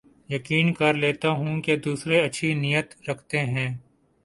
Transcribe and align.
یقین 0.29 0.73
کر 0.73 0.93
لیتا 0.93 1.29
ہوں 1.31 1.61
کے 1.61 1.75
دوسرے 1.85 2.19
اچھی 2.21 2.53
نیت 2.53 2.87
رکھتے 3.09 3.39
ہیں 3.45 3.69